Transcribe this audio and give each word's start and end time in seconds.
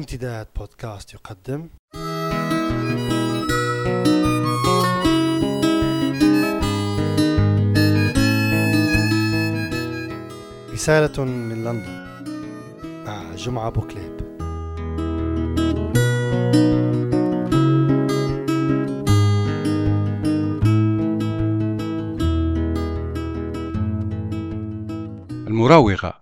امتداد 0.00 0.46
بودكاست 0.56 1.14
يقدم. 1.14 1.68
رسالة 10.72 11.24
من 11.24 11.64
لندن. 11.64 12.10
مع 13.06 13.34
جمعة 13.34 13.70
بوكليب 13.70 14.20
المراوغة 25.46 26.20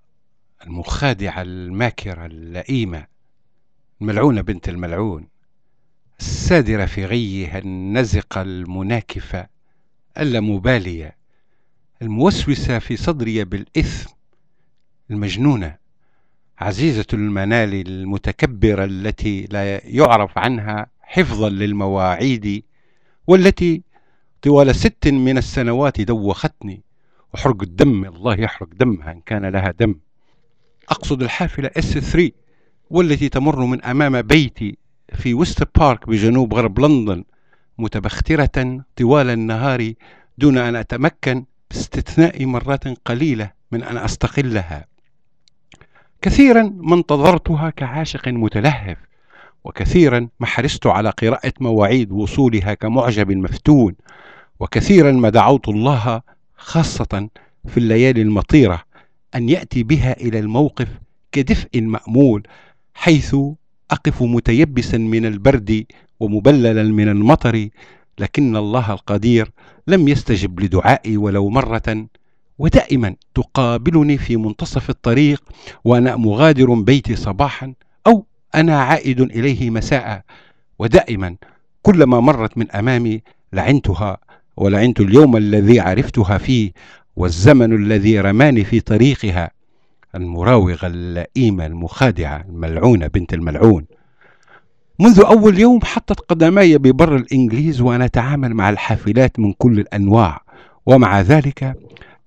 المخادعة 0.67 1.43
الماكرة 1.43 2.27
اللئيمة. 2.27 3.18
الملعونة 4.01 4.41
بنت 4.41 4.69
الملعون 4.69 5.29
السادرة 6.21 6.87
في 6.87 7.05
غيها 7.05 7.59
النزقة 7.59 8.43
المناكفة 8.43 9.47
اللامبالية 10.19 11.17
الموسوسة 12.03 12.79
في 12.79 12.97
صدري 12.97 13.45
بالإثم 13.45 14.11
المجنونة 15.11 15.77
عزيزة 16.59 17.07
المنال 17.13 17.75
المتكبرة 17.89 18.85
التي 18.85 19.47
لا 19.51 19.87
يعرف 19.87 20.39
عنها 20.39 20.87
حفظا 21.03 21.49
للمواعيد 21.49 22.63
والتي 23.27 23.83
طوال 24.43 24.75
ست 24.75 25.09
من 25.09 25.39
السنوات 25.39 26.01
دوختني 26.01 26.83
وحرق 27.35 27.63
الدم 27.63 28.05
الله 28.05 28.41
يحرق 28.41 28.69
دمها 28.73 29.13
إن 29.13 29.21
كان 29.21 29.47
لها 29.47 29.71
دم. 29.81 29.95
أقصد 30.89 31.23
الحافلة 31.23 31.71
اس 31.77 31.99
3 31.99 32.31
والتي 32.91 33.29
تمر 33.29 33.65
من 33.65 33.85
أمام 33.85 34.23
بيتي 34.23 34.77
في 35.15 35.35
وست 35.35 35.79
بارك 35.79 36.09
بجنوب 36.09 36.55
غرب 36.55 36.81
لندن 36.81 37.25
متبخترة 37.79 38.85
طوال 38.97 39.31
النهار 39.31 39.93
دون 40.39 40.59
أن 40.59 40.77
أتمكن 40.77 41.45
باستثناء 41.71 42.47
مرات 42.47 42.89
قليلة 43.05 43.51
من 43.73 43.83
أن 43.83 43.97
أستقلها. 43.97 44.87
كثيرا 46.23 46.73
ما 46.77 46.95
انتظرتها 46.95 47.71
كعاشق 47.71 48.29
متلهف 48.29 48.99
وكثيرا 49.65 50.29
ما 50.41 50.47
حرصت 50.47 50.87
على 50.87 51.11
قراءة 51.11 51.53
مواعيد 51.61 52.13
وصولها 52.13 52.75
كمعجب 52.75 53.31
مفتون 53.31 53.95
وكثيرا 54.61 55.13
ما 55.13 55.29
دعوت 55.29 55.69
الله 55.69 56.23
خاصة 56.57 57.29
في 57.69 57.77
الليالي 57.77 58.23
المطيرة 58.23 58.83
أن 59.35 59.49
يأتي 59.49 59.83
بها 59.83 60.13
إلى 60.21 60.39
الموقف 60.39 60.89
كدفء 61.33 61.81
مأمول 61.81 62.43
حيث 63.01 63.37
أقف 63.91 64.23
متيبسا 64.23 64.99
من 64.99 65.27
البرد 65.27 65.87
ومبللا 66.21 66.83
من 66.83 67.09
المطر 67.09 67.69
لكن 68.19 68.57
الله 68.57 68.93
القدير 68.93 69.51
لم 69.87 70.09
يستجب 70.09 70.61
لدعائي 70.61 71.17
ولو 71.17 71.49
مرة 71.49 72.07
ودائما 72.59 73.15
تقابلني 73.35 74.19
في 74.19 74.37
منتصف 74.37 74.91
الطريق 74.91 75.43
وأنا 75.85 76.17
مغادر 76.17 76.75
بيتي 76.75 77.17
صباحا 77.17 77.75
أو 78.07 78.27
أنا 78.55 78.81
عائد 78.83 79.21
إليه 79.21 79.71
مساء. 79.71 80.23
ودائما 80.79 81.37
كلما 81.83 82.21
مرت 82.21 82.59
من 82.59 82.71
أمامي 82.71 83.23
لعنتها 83.53 84.19
ولعنت 84.57 85.01
اليوم 85.01 85.37
الذي 85.37 85.81
عرفتها 85.81 86.39
فيه 86.39 86.73
والزمن 87.17 87.73
الذي 87.73 88.21
رماني 88.21 88.65
في 88.65 88.81
طريقها. 88.81 89.51
المراوغة 90.15 90.87
اللئيمة 90.87 91.67
المخادعة 91.67 92.45
الملعونة 92.49 93.07
بنت 93.07 93.35
الملعون. 93.35 93.85
منذ 95.01 95.21
أول 95.27 95.59
يوم 95.59 95.81
حطت 95.85 96.21
قدماي 96.21 96.79
ببر 96.79 97.17
الإنجليز 97.17 97.81
وأنا 97.81 98.05
أتعامل 98.05 98.55
مع 98.55 98.71
الحافلات 98.71 99.39
من 99.39 99.53
كل 99.53 99.81
الأنواع 99.81 100.41
ومع 100.87 101.21
ذلك 101.21 101.77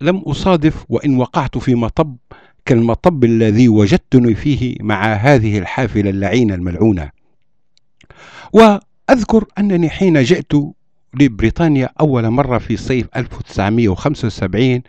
لم 0.02 0.18
أصادف 0.18 0.86
وإن 0.90 1.18
وقعت 1.18 1.58
في 1.58 1.76
مطب 1.76 2.18
كالمطب 2.66 3.24
الذي 3.24 3.70
وجدتني 3.70 4.36
فيه 4.36 4.76
مع 4.82 5.14
هذه 5.14 5.58
الحافلة 5.58 6.10
اللعينة 6.10 6.56
الملعونة. 6.56 7.10
وأذكر 8.54 9.46
أنني 9.60 9.90
حين 9.90 10.24
جئت 10.24 10.54
لبريطانيا 11.20 11.90
أول 12.00 12.30
مرة 12.30 12.58
في 12.58 12.78
صيف 12.78 13.08
1975 13.16 14.82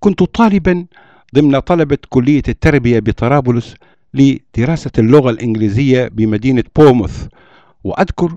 كنت 0.00 0.22
طالبا 0.22 0.86
ضمن 1.34 1.58
طلبة 1.58 1.98
كلية 2.08 2.42
التربية 2.48 2.98
بطرابلس 2.98 3.74
لدراسة 4.14 4.90
اللغة 4.98 5.30
الإنجليزية 5.30 6.08
بمدينة 6.08 6.64
بوموث 6.76 7.26
وأذكر 7.84 8.36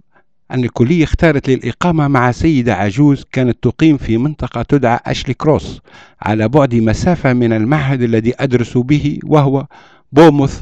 أن 0.52 0.64
الكلية 0.64 1.04
اختارت 1.04 1.48
لي 1.48 1.54
الإقامة 1.54 2.08
مع 2.08 2.32
سيدة 2.32 2.76
عجوز 2.76 3.26
كانت 3.32 3.58
تقيم 3.62 3.98
في 3.98 4.18
منطقة 4.18 4.62
تدعى 4.62 5.00
أشلي 5.06 5.34
كروس 5.34 5.82
على 6.22 6.48
بعد 6.48 6.76
مسافة 6.76 7.34
من 7.34 7.54
المعهد 7.54 8.02
الذي 8.02 8.34
أدرس 8.40 8.78
به 8.78 9.20
وهو 9.24 9.66
بورنموث 10.12 10.62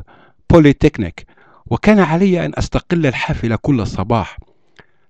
بوليتكنيك. 0.50 1.26
وكان 1.66 2.00
علي 2.00 2.46
أن 2.46 2.52
أستقل 2.58 3.06
الحافلة 3.06 3.56
كل 3.56 3.88
صباح. 3.88 4.38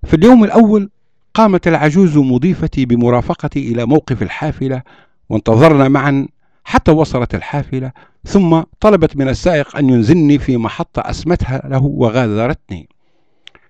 في 0.06 0.16
اليوم 0.16 0.44
الأول 0.44 0.89
قامت 1.33 1.67
العجوز 1.67 2.17
مضيفتي 2.17 2.85
بمرافقتي 2.85 3.72
إلى 3.72 3.85
موقف 3.85 4.22
الحافلة 4.22 4.81
وانتظرنا 5.29 5.88
معا 5.88 6.28
حتى 6.63 6.91
وصلت 6.91 7.35
الحافلة 7.35 7.91
ثم 8.25 8.62
طلبت 8.79 9.18
من 9.18 9.29
السائق 9.29 9.78
أن 9.78 9.90
ينزلني 9.90 10.40
في 10.40 10.57
محطة 10.57 11.00
أسمتها 11.00 11.62
له 11.66 11.84
وغادرتني. 11.84 12.90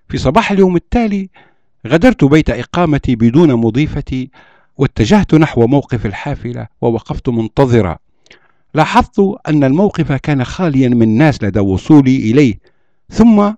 في 0.09 0.17
صباح 0.17 0.51
اليوم 0.51 0.75
التالي 0.75 1.29
غادرت 1.87 2.23
بيت 2.23 2.49
إقامتي 2.49 3.15
بدون 3.15 3.53
مضيفتي 3.53 4.29
واتجهت 4.77 5.35
نحو 5.35 5.67
موقف 5.67 6.05
الحافلة 6.05 6.67
ووقفت 6.81 7.29
منتظرا 7.29 7.97
لاحظت 8.73 9.19
أن 9.47 9.63
الموقف 9.63 10.11
كان 10.11 10.43
خاليا 10.43 10.89
من 10.89 11.17
ناس 11.17 11.43
لدى 11.43 11.59
وصولي 11.59 12.15
إليه 12.15 12.59
ثم 13.09 13.51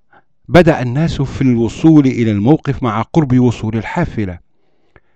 بدأ 0.48 0.82
الناس 0.82 1.22
في 1.22 1.42
الوصول 1.42 2.06
إلى 2.06 2.32
الموقف 2.32 2.84
مع 2.84 3.02
قرب 3.02 3.40
وصول 3.40 3.78
الحافلة. 3.78 4.40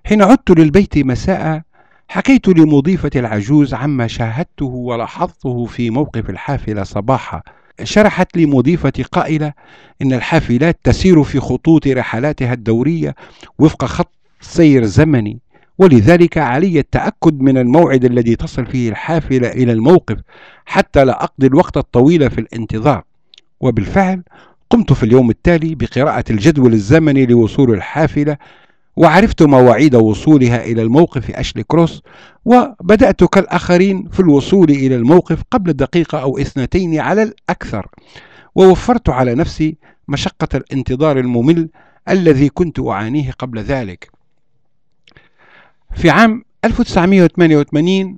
حين 0.05 0.21
عدت 0.21 0.51
للبيت 0.51 0.97
مساء 0.97 1.61
حكيت 2.11 2.47
لمضيفة 2.47 3.09
العجوز 3.15 3.73
عما 3.73 4.07
شاهدته 4.07 4.65
ولاحظته 4.65 5.65
في 5.65 5.89
موقف 5.89 6.29
الحافلة 6.29 6.83
صباحا. 6.83 7.41
شرحت 7.83 8.37
لي 8.37 8.45
قائلة 9.11 9.53
إن 10.01 10.13
الحافلات 10.13 10.79
تسير 10.83 11.23
في 11.23 11.39
خطوط 11.39 11.87
رحلاتها 11.87 12.53
الدورية 12.53 13.15
وفق 13.59 13.85
خط 13.85 14.11
سير 14.41 14.85
زمني 14.85 15.39
ولذلك 15.77 16.37
علي 16.37 16.79
التأكد 16.79 17.39
من 17.39 17.57
الموعد 17.57 18.05
الذي 18.05 18.35
تصل 18.35 18.65
فيه 18.65 18.89
الحافلة 18.89 19.47
إلى 19.47 19.71
الموقف 19.71 20.17
حتى 20.65 21.05
لا 21.05 21.23
أقضي 21.23 21.47
الوقت 21.47 21.77
الطويل 21.77 22.31
في 22.31 22.41
الانتظار. 22.41 23.03
وبالفعل 23.59 24.23
قمت 24.69 24.93
في 24.93 25.03
اليوم 25.03 25.29
التالي 25.29 25.75
بقراءة 25.75 26.23
الجدول 26.29 26.73
الزمني 26.73 27.25
لوصول 27.25 27.73
الحافلة 27.73 28.37
وعرفت 28.99 29.43
مواعيد 29.43 29.95
وصولها 29.95 30.63
إلى 30.63 30.81
الموقف 30.81 31.31
أشلي 31.31 31.63
كروس 31.63 32.01
وبدأت 32.45 33.23
كالآخرين 33.23 34.09
في 34.11 34.19
الوصول 34.19 34.69
إلى 34.69 34.95
الموقف 34.95 35.43
قبل 35.51 35.73
دقيقة 35.73 36.21
أو 36.21 36.37
اثنتين 36.37 36.99
على 36.99 37.23
الأكثر 37.23 37.87
ووفرت 38.55 39.09
على 39.09 39.35
نفسي 39.35 39.77
مشقة 40.07 40.47
الانتظار 40.55 41.19
الممل 41.19 41.69
الذي 42.09 42.49
كنت 42.49 42.79
أعانيه 42.79 43.31
قبل 43.31 43.59
ذلك. 43.59 44.11
في 45.95 46.09
عام 46.09 46.43
1988 46.65 48.17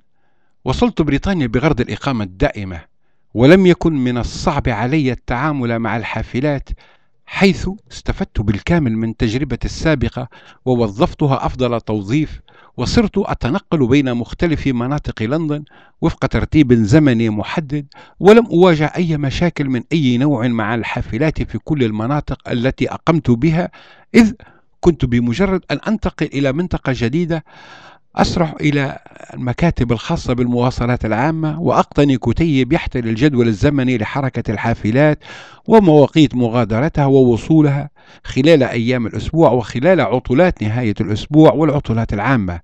وصلت 0.65 1.01
بريطانيا 1.01 1.47
بغرض 1.47 1.81
الإقامة 1.81 2.23
الدائمة 2.23 2.81
ولم 3.33 3.65
يكن 3.65 3.93
من 3.93 4.17
الصعب 4.17 4.69
علي 4.69 5.11
التعامل 5.11 5.79
مع 5.79 5.97
الحافلات 5.97 6.69
حيث 7.31 7.69
استفدت 7.91 8.41
بالكامل 8.41 8.97
من 8.97 9.17
تجربتي 9.17 9.65
السابقة 9.65 10.27
ووظفتها 10.65 11.45
أفضل 11.45 11.81
توظيف 11.81 12.41
وصرت 12.77 13.17
أتنقل 13.17 13.87
بين 13.87 14.13
مختلف 14.13 14.67
مناطق 14.67 15.23
لندن 15.23 15.63
وفق 16.01 16.25
ترتيب 16.25 16.73
زمني 16.73 17.29
محدد 17.29 17.85
ولم 18.19 18.45
أواجه 18.45 18.85
أي 18.85 19.17
مشاكل 19.17 19.69
من 19.69 19.83
أي 19.91 20.17
نوع 20.17 20.47
مع 20.47 20.75
الحافلات 20.75 21.43
في 21.43 21.57
كل 21.57 21.83
المناطق 21.83 22.49
التي 22.49 22.91
أقمت 22.91 23.31
بها 23.31 23.71
إذ 24.15 24.33
كنت 24.79 25.05
بمجرد 25.05 25.61
أن 25.71 25.79
أنتقل 25.87 26.25
إلى 26.33 26.53
منطقة 26.53 26.93
جديدة 26.95 27.43
أسرح 28.15 28.55
إلى 28.61 28.99
المكاتب 29.33 29.91
الخاصة 29.91 30.33
بالمواصلات 30.33 31.05
العامة 31.05 31.61
وأقتني 31.61 32.17
كتيب 32.17 32.73
يحتوي 32.73 33.01
الجدول 33.01 33.47
الزمني 33.47 33.97
لحركة 33.97 34.51
الحافلات 34.51 35.19
ومواقيت 35.67 36.35
مغادرتها 36.35 37.05
ووصولها 37.05 37.89
خلال 38.23 38.63
أيام 38.63 39.05
الأسبوع 39.07 39.51
وخلال 39.51 40.01
عطلات 40.01 40.63
نهاية 40.63 40.93
الأسبوع 41.01 41.53
والعطلات 41.53 42.13
العامة. 42.13 42.59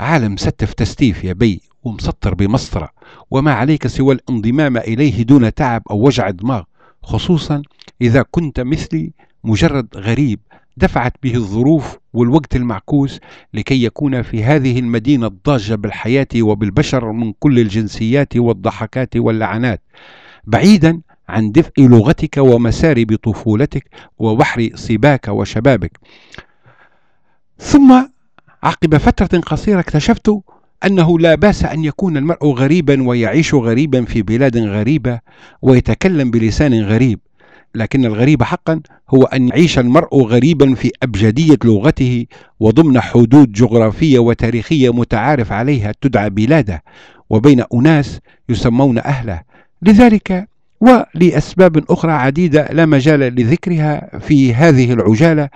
عالم 0.00 0.36
ستف 0.36 0.72
تستيف 0.72 1.24
يا 1.24 1.32
بي 1.32 1.60
ومسطر 1.84 2.34
بمسطرة 2.34 2.90
وما 3.30 3.52
عليك 3.52 3.86
سوى 3.86 4.14
الانضمام 4.14 4.76
إليه 4.76 5.22
دون 5.22 5.54
تعب 5.54 5.82
أو 5.90 6.06
وجع 6.06 6.30
دماغ 6.30 6.62
خصوصا 7.02 7.62
إذا 8.02 8.24
كنت 8.30 8.60
مثلي 8.60 9.12
مجرد 9.44 9.88
غريب 9.96 10.40
دفعت 10.76 11.14
به 11.22 11.34
الظروف 11.34 11.98
والوقت 12.12 12.56
المعكوس 12.56 13.20
لكي 13.54 13.84
يكون 13.84 14.22
في 14.22 14.44
هذه 14.44 14.78
المدينة 14.78 15.26
الضاجة 15.26 15.74
بالحياة 15.74 16.28
وبالبشر 16.40 17.12
من 17.12 17.32
كل 17.32 17.58
الجنسيات 17.58 18.36
والضحكات 18.36 19.16
واللعنات 19.16 19.82
بعيدا 20.44 21.00
عن 21.28 21.52
دفء 21.52 21.72
لغتك 21.78 22.36
ومسارب 22.38 23.16
طفولتك 23.22 23.84
وبحر 24.18 24.70
صباك 24.74 25.28
وشبابك. 25.28 25.98
ثم 27.58 28.02
عقب 28.62 28.96
فترة 28.96 29.40
قصيرة 29.40 29.80
اكتشفت 29.80 30.32
أنه 30.86 31.18
لا 31.18 31.34
بأس 31.34 31.64
أن 31.64 31.84
يكون 31.84 32.16
المرء 32.16 32.46
غريبا 32.52 33.08
ويعيش 33.08 33.54
غريبا 33.54 34.04
في 34.04 34.22
بلاد 34.22 34.56
غريبة 34.56 35.20
ويتكلم 35.62 36.30
بلسان 36.30 36.82
غريب. 36.82 37.20
لكن 37.76 38.04
الغريب 38.04 38.42
حقا 38.42 38.80
هو 39.10 39.24
أن 39.24 39.48
يعيش 39.48 39.78
المرء 39.78 40.22
غريبا 40.22 40.74
في 40.74 40.90
أبجدية 41.02 41.58
لغته 41.64 42.26
وضمن 42.60 43.00
حدود 43.00 43.52
جغرافية 43.52 44.18
وتاريخية 44.18 44.92
متعارف 44.92 45.52
عليها 45.52 45.92
تدعى 46.00 46.30
بلاده 46.30 46.82
وبين 47.30 47.64
أناس 47.74 48.20
يسمون 48.48 48.98
أهله. 48.98 49.42
لذلك 49.82 50.48
ولأسباب 50.80 51.84
أخرى 51.90 52.12
عديدة 52.12 52.68
لا 52.72 52.86
مجال 52.86 53.20
لذكرها 53.20 54.18
في 54.18 54.54
هذه 54.54 54.92
العجالة 54.92 55.48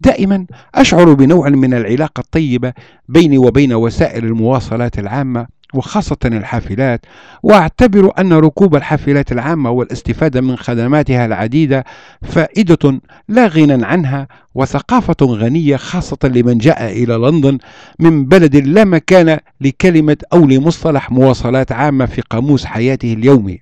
دائما 0.00 0.46
أشعر 0.74 1.12
بنوع 1.12 1.48
من 1.48 1.74
العلاقة 1.74 2.20
الطيبة 2.20 2.72
بيني 3.08 3.38
وبين 3.38 3.72
وسائل 3.72 4.24
المواصلات 4.24 4.98
العامة 4.98 5.46
وخاصة 5.76 6.16
الحافلات 6.24 7.06
واعتبر 7.42 8.12
أن 8.18 8.32
ركوب 8.32 8.76
الحافلات 8.76 9.32
العامة 9.32 9.70
والاستفادة 9.70 10.40
من 10.40 10.56
خدماتها 10.56 11.26
العديدة 11.26 11.84
فائدة 12.22 13.00
لا 13.28 13.46
غنى 13.46 13.84
عنها 13.84 14.28
وثقافة 14.54 15.26
غنية 15.26 15.76
خاصة 15.76 16.18
لمن 16.24 16.58
جاء 16.58 16.92
إلى 16.92 17.14
لندن 17.14 17.58
من 17.98 18.24
بلد 18.24 18.56
لا 18.56 18.84
مكان 18.84 19.38
لكلمة 19.60 20.16
أو 20.32 20.46
لمصطلح 20.46 21.10
مواصلات 21.10 21.72
عامة 21.72 22.06
في 22.06 22.20
قاموس 22.20 22.64
حياته 22.64 23.12
اليومي. 23.12 23.60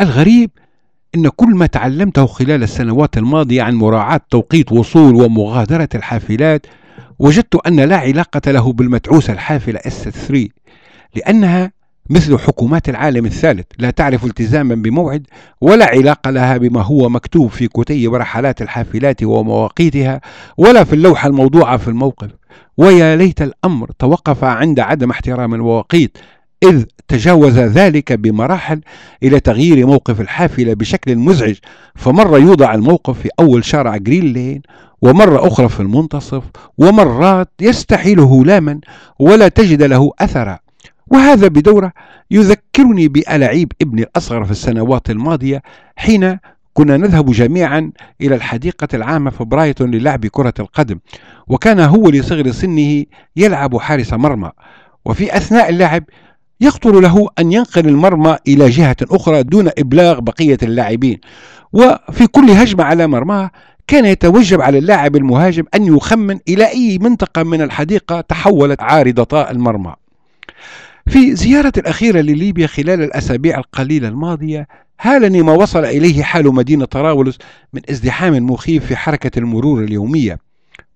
الغريب 0.00 0.50
أن 1.14 1.28
كل 1.28 1.54
ما 1.54 1.66
تعلمته 1.66 2.26
خلال 2.26 2.62
السنوات 2.62 3.18
الماضية 3.18 3.62
عن 3.62 3.74
مراعاة 3.74 4.20
توقيت 4.30 4.72
وصول 4.72 5.14
ومغادرة 5.14 5.88
الحافلات 5.94 6.66
وجدت 7.18 7.66
أن 7.66 7.80
لا 7.80 7.96
علاقة 7.96 8.50
له 8.50 8.72
بالمتعوسة 8.72 9.32
الحافلة 9.32 9.80
S3 9.80 10.36
لأنها 11.16 11.72
مثل 12.10 12.38
حكومات 12.38 12.88
العالم 12.88 13.26
الثالث 13.26 13.66
لا 13.78 13.90
تعرف 13.90 14.24
التزاما 14.24 14.74
بموعد 14.74 15.26
ولا 15.60 15.86
علاقة 15.86 16.30
لها 16.30 16.56
بما 16.56 16.82
هو 16.82 17.08
مكتوب 17.08 17.50
في 17.50 17.68
كتيب 17.68 18.14
رحلات 18.14 18.62
الحافلات 18.62 19.22
ومواقيتها 19.22 20.20
ولا 20.58 20.84
في 20.84 20.92
اللوحة 20.92 21.28
الموضوعة 21.28 21.76
في 21.76 21.88
الموقف. 21.88 22.30
ويا 22.78 23.16
ليت 23.16 23.42
الأمر 23.42 23.90
توقف 23.98 24.44
عند 24.44 24.80
عدم 24.80 25.10
احترام 25.10 25.54
المواقيت 25.54 26.18
إذ 26.64 26.84
تجاوز 27.08 27.58
ذلك 27.58 28.12
بمراحل 28.12 28.80
إلى 29.22 29.40
تغيير 29.40 29.86
موقف 29.86 30.20
الحافلة 30.20 30.74
بشكل 30.74 31.16
مزعج. 31.16 31.54
فمرة 31.94 32.38
يوضع 32.38 32.74
الموقف 32.74 33.20
في 33.20 33.28
أول 33.40 33.64
شارع 33.64 33.96
جرين 33.96 34.32
لين 34.32 34.62
ومرة 35.02 35.46
أخرى 35.48 35.68
في 35.68 35.80
المنتصف 35.80 36.42
ومرات 36.78 37.48
يستحيل 37.60 38.20
هلاما 38.20 38.80
ولا 39.18 39.48
تجد 39.48 39.82
له 39.82 40.10
أثرا. 40.18 40.58
وهذا 41.06 41.48
بدورة 41.48 41.92
يذكرني 42.30 43.08
بألعيب 43.08 43.72
ابني 43.82 44.02
الأصغر 44.02 44.44
في 44.44 44.50
السنوات 44.50 45.10
الماضية 45.10 45.62
حين 45.96 46.38
كنا 46.74 46.96
نذهب 46.96 47.30
جميعا 47.30 47.92
إلى 48.20 48.34
الحديقة 48.34 48.88
العامة 48.94 49.30
في 49.30 49.44
برايتون 49.44 49.90
للعب 49.90 50.26
كرة 50.26 50.54
القدم. 50.60 50.98
وكان 51.46 51.80
هو 51.80 52.08
لصغر 52.08 52.50
سنه 52.50 53.04
يلعب 53.36 53.78
حارس 53.78 54.12
مرمى. 54.12 54.50
وفي 55.04 55.36
أثناء 55.36 55.68
اللعب 55.68 56.04
يخطر 56.60 57.00
له 57.00 57.28
أن 57.38 57.52
ينقل 57.52 57.88
المرمى 57.88 58.36
إلى 58.48 58.68
جهة 58.68 58.96
أخرى 59.02 59.42
دون 59.42 59.70
إبلاغ 59.78 60.20
بقية 60.20 60.58
اللاعبين. 60.62 61.20
وفي 61.72 62.26
كل 62.26 62.50
هجمة 62.50 62.84
على 62.84 63.06
مرماه 63.06 63.50
كان 63.86 64.04
يتوجب 64.04 64.60
على 64.60 64.78
اللاعب 64.78 65.16
المهاجم 65.16 65.64
أن 65.74 65.96
يخمن 65.96 66.38
إلى 66.48 66.68
أي 66.68 66.98
منطقة 66.98 67.42
من 67.42 67.62
الحديقة 67.62 68.20
تحولت 68.20 68.82
عارضتا 68.82 69.50
المرمى. 69.50 69.94
في 71.06 71.34
زيارة 71.34 71.72
الأخيرة 71.76 72.20
لليبيا 72.20 72.66
خلال 72.66 73.02
الأسابيع 73.02 73.58
القليلة 73.58 74.08
الماضية 74.08 74.68
هالني 75.00 75.42
ما 75.42 75.52
وصل 75.52 75.84
إليه 75.84 76.22
حال 76.22 76.54
مدينة 76.54 76.84
طرابلس 76.84 77.38
من 77.72 77.80
ازدحام 77.90 78.50
مخيف 78.50 78.86
في 78.86 78.96
حركة 78.96 79.38
المرور 79.38 79.84
اليومية. 79.84 80.38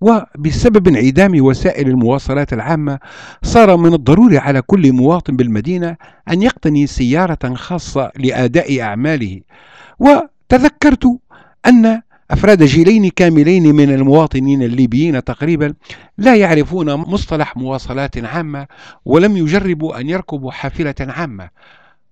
وبسبب 0.01 0.87
انعدام 0.87 1.45
وسائل 1.45 1.87
المواصلات 1.87 2.53
العامة 2.53 2.99
صار 3.43 3.77
من 3.77 3.93
الضروري 3.93 4.37
على 4.37 4.61
كل 4.61 4.93
مواطن 4.93 5.35
بالمدينة 5.35 5.97
أن 6.29 6.41
يقتني 6.41 6.87
سيارة 6.87 7.53
خاصة 7.53 8.11
لأداء 8.17 8.81
أعماله. 8.81 9.41
وتذكرت 9.99 11.19
أن 11.65 12.01
أفراد 12.31 12.63
جيلين 12.63 13.09
كاملين 13.09 13.75
من 13.75 13.93
المواطنين 13.93 14.63
الليبيين 14.63 15.23
تقريبا 15.23 15.73
لا 16.17 16.35
يعرفون 16.35 16.93
مصطلح 16.93 17.57
مواصلات 17.57 18.17
عامة 18.17 18.67
ولم 19.05 19.37
يجربوا 19.37 19.99
أن 19.99 20.09
يركبوا 20.09 20.51
حافلة 20.51 20.95
عامة. 20.99 21.49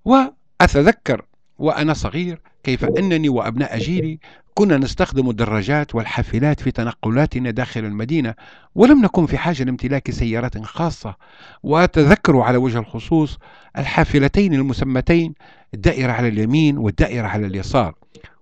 وأتذكر 0.06 1.26
وأنا 1.58 1.94
صغير 1.94 2.42
كيف 2.64 2.86
أنني 2.86 3.30
وأبناء 3.30 3.78
جيلي 3.78 4.20
كنا 4.58 4.78
نستخدم 4.78 5.30
الدراجات 5.30 5.96
والحافلات 5.96 6.60
في 6.60 6.72
تنقلاتنا 6.72 7.52
داخل 7.52 7.86
المدينة 7.86 8.34
ولم 8.76 9.02
نكن 9.02 9.26
في 9.26 9.38
حاجة 9.38 9.64
لامتلاك 9.64 10.12
سيارة 10.12 10.52
خاصة. 10.64 11.16
وأتذكر 11.64 12.40
على 12.40 12.58
وجه 12.58 12.80
الخصوص 12.80 13.38
الحافلتين 13.78 14.54
المسمتين 14.54 15.34
الدائرة 15.74 16.12
على 16.12 16.28
اليمين 16.28 16.78
والدائرة 16.78 17.28
على 17.28 17.48
اليسار. 17.48 17.96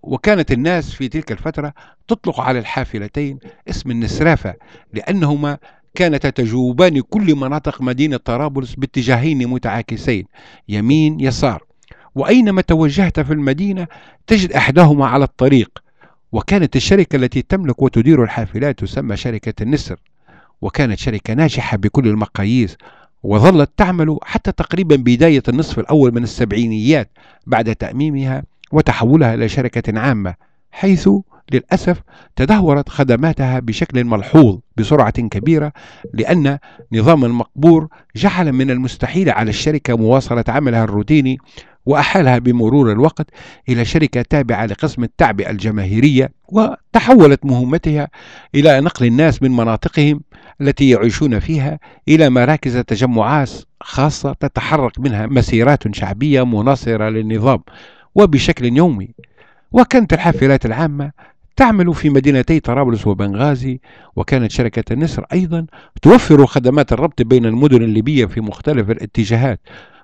وكانت 0.03 0.51
الناس 0.51 0.91
في 0.91 1.07
تلك 1.07 1.31
الفترة 1.31 1.73
تطلق 2.07 2.39
على 2.39 2.59
الحافلتين 2.59 3.39
اسم 3.69 3.91
النسرافة 3.91 4.53
لأنهما 4.93 5.57
كانتا 5.95 6.29
تجوبان 6.29 7.01
كل 7.01 7.35
مناطق 7.35 7.81
مدينة 7.81 8.17
طرابلس 8.17 8.75
باتجاهين 8.75 9.47
متعاكسين 9.47 10.25
يمين 10.69 11.19
يسار. 11.19 11.63
وأينما 12.15 12.61
توجهت 12.61 13.19
في 13.19 13.33
المدينة 13.33 13.87
تجد 14.27 14.51
أحدهما 14.51 15.07
على 15.07 15.23
الطريق 15.23 15.84
وكانت 16.35 16.75
الشركة 16.75 17.15
التي 17.15 17.41
تملك 17.41 17.81
وتدير 17.81 18.23
الحافلات 18.23 18.79
تسمى 18.79 19.17
شركة 19.17 19.63
النسر 19.63 19.95
وكانت 20.61 20.99
شركة 20.99 21.33
ناجحة 21.33 21.77
بكل 21.77 22.07
المقاييس 22.07 22.77
وظلت 23.23 23.69
تعمل 23.77 24.17
حتى 24.23 24.51
تقريبا 24.51 24.95
بداية 24.95 25.43
النصف 25.49 25.79
الأول 25.79 26.11
من 26.13 26.23
السبعينيات 26.23 27.11
بعد 27.47 27.75
تأميمها 27.75 28.43
وتحولها 28.71 29.33
إلى 29.33 29.49
شركة 29.49 29.99
عامة 29.99 30.35
حيث 30.71 31.09
للأسف 31.51 32.01
تدهورت 32.35 32.89
خدماتها 32.89 33.59
بشكل 33.59 34.03
ملحوظ 34.03 34.59
بسرعة 34.77 35.21
كبيرة 35.21 35.73
لأن 36.13 36.57
نظام 36.93 37.25
المقبور 37.25 37.87
جعل 38.15 38.53
من 38.53 38.71
المستحيل 38.71 39.29
على 39.29 39.49
الشركة 39.49 39.97
مواصلة 39.97 40.43
عملها 40.47 40.83
الروتيني 40.83 41.37
وأحالها 41.85 42.37
بمرور 42.37 42.91
الوقت 42.91 43.27
إلى 43.69 43.85
شركة 43.85 44.21
تابعة 44.21 44.65
لقسم 44.65 45.03
التعبئة 45.03 45.49
الجماهيرية 45.49 46.31
وتحولت 46.47 47.45
مهمتها 47.45 48.07
إلى 48.55 48.81
نقل 48.81 49.05
الناس 49.05 49.43
من 49.43 49.51
مناطقهم 49.51 50.21
التي 50.61 50.89
يعيشون 50.89 51.39
فيها 51.39 51.79
إلى 52.07 52.29
مراكز 52.29 52.77
تجمعات 52.77 53.51
خاصة 53.81 54.33
تتحرك 54.33 54.99
منها 54.99 55.27
مسيرات 55.27 55.95
شعبية 55.95 56.45
مناصرة 56.45 57.09
للنظام 57.09 57.59
وبشكل 58.15 58.77
يومي. 58.77 59.09
وكانت 59.71 60.13
الحافلات 60.13 60.65
العامة 60.65 61.11
تعمل 61.55 61.93
في 61.93 62.09
مدينتي 62.09 62.59
طرابلس 62.59 63.07
وبنغازي 63.07 63.79
وكانت 64.15 64.51
شركة 64.51 64.93
النسر 64.93 65.25
أيضا 65.33 65.65
توفر 66.01 66.45
خدمات 66.45 66.93
الربط 66.93 67.21
بين 67.21 67.45
المدن 67.45 67.83
الليبية 67.83 68.25
في 68.25 68.41
مختلف 68.41 68.91
الاتجاهات 68.91 69.59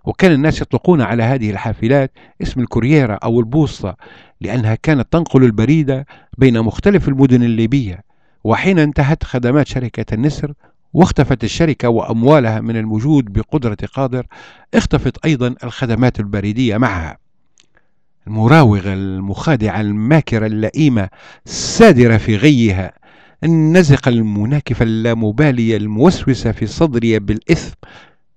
وكان 0.05 0.31
الناس 0.31 0.61
يطلقون 0.61 1.01
على 1.01 1.23
هذه 1.23 1.51
الحافلات 1.51 2.11
اسم 2.41 2.61
الكورييرا 2.61 3.13
أو 3.13 3.39
البوسطة 3.39 3.95
لأنها 4.41 4.75
كانت 4.75 5.07
تنقل 5.11 5.43
البريدة 5.43 6.05
بين 6.37 6.61
مختلف 6.61 7.07
المدن 7.07 7.43
الليبية. 7.43 8.03
وحين 8.43 8.79
انتهت 8.79 9.23
خدمات 9.23 9.67
شركة 9.67 10.13
النسر 10.13 10.53
واختفت 10.93 11.43
الشركة 11.43 11.89
وأموالها 11.89 12.61
من 12.61 12.77
الوجود 12.77 13.33
بقدرة 13.33 13.77
قادر 13.93 14.25
اختفت 14.73 15.25
أيضا 15.25 15.55
الخدمات 15.63 16.19
البريدية 16.19 16.77
معها. 16.77 17.17
المراوغة 18.27 18.93
المخادعة 18.93 19.81
الماكرة 19.81 20.45
اللئيمة 20.45 21.09
السادرة 21.45 22.17
في 22.17 22.35
غيها 22.35 22.93
النزقة 23.43 24.09
المناكفة 24.09 24.83
اللامبالية 24.83 25.77
الموسوسة 25.77 26.51
في 26.51 26.67
صدري 26.67 27.19
بالإثم 27.19 27.73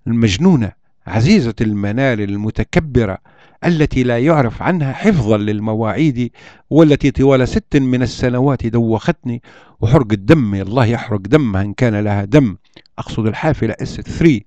المجنونة 0.06 0.72
عزيزة 1.06 1.54
المنال 1.60 2.20
المتكبرة 2.20 3.18
التي 3.64 4.02
لا 4.02 4.18
يعرف 4.18 4.62
عنها 4.62 4.92
حفظا 4.92 5.36
للمواعيد 5.36 6.30
والتي 6.70 7.10
طوال 7.10 7.48
ست 7.48 7.76
من 7.76 8.02
السنوات 8.02 8.66
دوختني. 8.66 9.42
وحرق 9.80 10.12
الدم 10.12 10.54
الله 10.54 10.84
يحرق 10.86 11.20
دمها 11.20 11.62
إن 11.62 11.74
كان 11.74 12.00
لها 12.00 12.24
دم. 12.24 12.56
أقصد 12.98 13.26
الحافلة 13.26 13.74
اس 13.82 14.00
3 14.00 14.40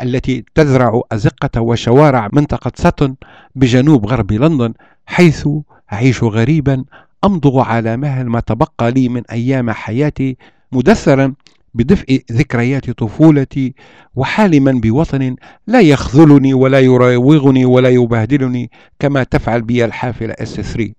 التي 0.00 0.44
تزرع 0.54 1.00
أزقة 1.12 1.60
وشوارع 1.60 2.28
منطقة 2.32 2.72
ساتون 2.74 3.16
بجنوب 3.54 4.06
غرب 4.06 4.32
لندن 4.32 4.74
حيث 5.06 5.48
أعيش 5.92 6.22
غريبا 6.24 6.84
أمضغ 7.24 7.60
على 7.60 7.96
مهل 7.96 8.26
ما 8.26 8.40
تبقى 8.40 8.90
لي 8.90 9.08
من 9.08 9.22
أيام 9.30 9.70
حياتي 9.70 10.36
مدثرا 10.72 11.34
بدفء 11.74 12.22
ذكريات 12.32 12.90
طفولتي 12.90 13.74
وحالما 14.14 14.72
بوطن 14.72 15.36
لا 15.66 15.80
يخذلني 15.80 16.54
ولا 16.54 16.80
يراوغني 16.80 17.64
ولا 17.64 17.88
يبهدلني 17.88 18.70
كما 18.98 19.22
تفعل 19.22 19.62
بي 19.62 19.84
الحافلة 19.84 20.34
اس 20.38 20.60
3 20.60 20.92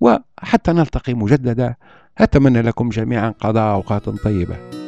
وحتى 0.00 0.72
نلتقي 0.72 1.14
مجددا 1.14 1.74
أتمنى 2.18 2.62
لكم 2.62 2.88
جميعا 2.88 3.34
قضاء 3.40 3.74
أوقات 3.74 4.08
طيبة. 4.08 4.81